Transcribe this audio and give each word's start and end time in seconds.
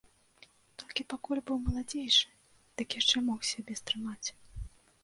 Толькі 0.83 1.05
пакуль 1.13 1.41
быў 1.51 1.57
маладзейшы, 1.67 2.27
дык 2.81 2.87
яшчэ 3.03 3.17
мог 3.31 3.39
сябе 3.53 3.73
стрымаць. 3.83 4.27